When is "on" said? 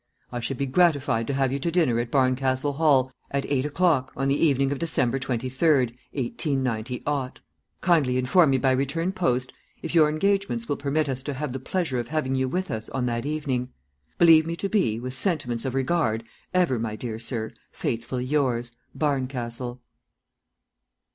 4.17-4.29, 12.89-13.05